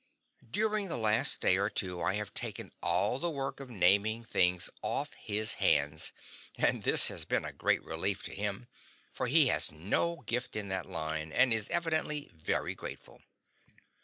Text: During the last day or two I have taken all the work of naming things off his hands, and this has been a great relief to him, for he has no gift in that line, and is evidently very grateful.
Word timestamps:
During 0.49 0.87
the 0.87 0.97
last 0.97 1.41
day 1.41 1.57
or 1.59 1.69
two 1.69 2.01
I 2.01 2.15
have 2.15 2.33
taken 2.33 2.71
all 2.81 3.19
the 3.19 3.29
work 3.29 3.59
of 3.59 3.69
naming 3.69 4.23
things 4.23 4.67
off 4.81 5.13
his 5.13 5.53
hands, 5.61 6.11
and 6.55 6.81
this 6.81 7.09
has 7.09 7.23
been 7.23 7.45
a 7.45 7.53
great 7.53 7.83
relief 7.83 8.23
to 8.23 8.33
him, 8.33 8.67
for 9.13 9.27
he 9.27 9.49
has 9.49 9.71
no 9.71 10.21
gift 10.25 10.55
in 10.55 10.69
that 10.69 10.87
line, 10.89 11.31
and 11.31 11.53
is 11.53 11.69
evidently 11.69 12.31
very 12.33 12.73
grateful. 12.73 13.21